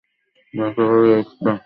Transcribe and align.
মেয়েটাকে, 0.53 0.83
লেস্ট্যাট! 1.03 1.57